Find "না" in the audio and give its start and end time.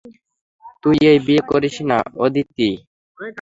1.89-1.97